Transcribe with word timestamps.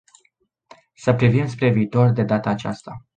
Să 0.93 1.13
privim 1.13 1.47
spre 1.47 1.69
viitor 1.69 2.09
de 2.11 2.23
data 2.23 2.49
aceasta. 2.49 3.05